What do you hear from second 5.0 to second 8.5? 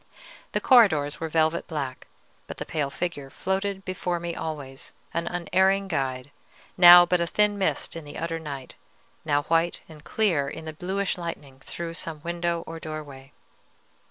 an unerring guide, now but a thin mist on the utter